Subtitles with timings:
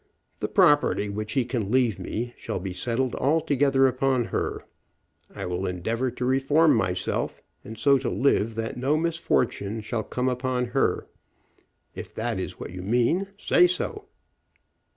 [0.39, 4.65] The property which he can leave me shall be settled altogether upon her.
[5.35, 10.27] I will endeavor to reform myself, and so to live that no misfortune shall come
[10.27, 11.05] upon her.
[11.93, 14.05] If that is what you mean, say so."